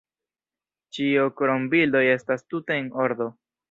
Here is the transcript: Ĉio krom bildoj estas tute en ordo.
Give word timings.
Ĉio 0.97 1.27
krom 1.43 1.69
bildoj 1.77 2.05
estas 2.19 2.47
tute 2.53 2.83
en 2.83 2.95
ordo. 3.09 3.35